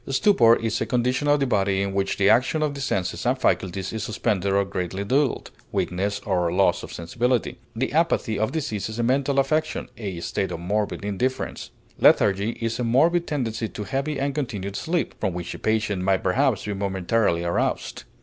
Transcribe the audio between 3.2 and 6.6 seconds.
and faculties is suspended or greatly dulled weakness or